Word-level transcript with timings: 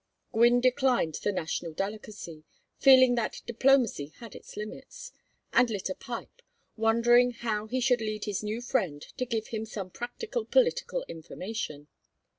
Gwynne 0.33 0.61
declined 0.61 1.19
the 1.21 1.31
national 1.31 1.73
delicacy, 1.73 2.43
feeling 2.79 3.13
that 3.13 3.43
diplomacy 3.45 4.07
had 4.17 4.33
its 4.33 4.57
limits, 4.57 5.11
and 5.53 5.69
lit 5.69 5.89
a 5.89 5.93
pipe, 5.93 6.41
wondering 6.75 7.29
how 7.33 7.67
he 7.67 7.79
should 7.79 8.01
lead 8.01 8.25
his 8.25 8.41
new 8.41 8.61
friend 8.63 9.03
to 9.17 9.27
give 9.27 9.49
him 9.49 9.63
some 9.63 9.91
practical 9.91 10.43
political 10.43 11.05
information. 11.07 11.87